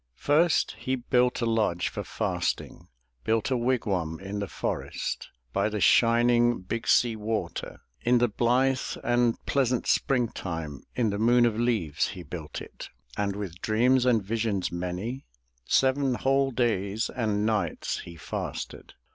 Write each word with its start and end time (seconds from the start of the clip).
First 0.17 0.71
he 0.79 0.95
built 0.95 1.41
a 1.41 1.45
lodge 1.45 1.89
for 1.89 2.03
fasting, 2.03 2.87
Built 3.23 3.51
a 3.51 3.55
wigwam 3.55 4.19
in 4.19 4.39
the 4.39 4.47
forest, 4.47 5.29
By 5.53 5.69
the 5.69 5.79
shining 5.79 6.61
Big 6.61 6.87
Sea 6.87 7.15
Water. 7.15 7.81
In 8.01 8.17
the 8.17 8.27
blithe 8.27 8.81
and 9.03 9.35
pleasant 9.45 9.85
Spring 9.85 10.29
time, 10.29 10.81
In 10.95 11.11
the 11.11 11.19
Moon 11.19 11.45
of 11.45 11.55
Leaves 11.55 12.07
he 12.17 12.23
built 12.23 12.61
it, 12.61 12.89
And, 13.15 13.35
with 13.35 13.61
dreams 13.61 14.07
and 14.07 14.23
visions 14.23 14.71
many, 14.71 15.27
Seven 15.65 16.15
whole 16.15 16.49
days 16.49 17.11
and 17.11 17.45
nights 17.45 17.99
he 17.99 18.15
fasted. 18.15 18.93